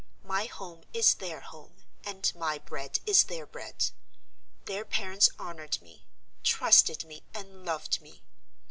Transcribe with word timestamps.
My 0.23 0.45
home 0.45 0.81
is 0.93 1.13
their 1.13 1.41
home, 1.41 1.83
and 2.03 2.33
my 2.33 2.57
bread 2.57 2.97
is 3.05 3.25
their 3.25 3.45
bread. 3.45 3.91
Their 4.65 4.83
parents 4.83 5.29
honored 5.37 5.79
me, 5.79 6.07
trusted 6.41 7.05
me, 7.05 7.21
and 7.35 7.63
loved 7.65 8.01
me. 8.01 8.23